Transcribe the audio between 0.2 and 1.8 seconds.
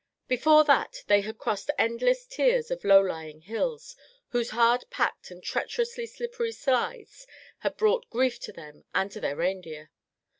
Before that they had crossed